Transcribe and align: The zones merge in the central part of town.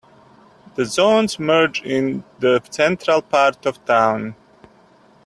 The 0.77 0.85
zones 0.85 1.37
merge 1.37 1.83
in 1.83 2.23
the 2.39 2.59
central 2.71 3.21
part 3.21 3.67
of 3.67 3.85
town. 3.85 4.35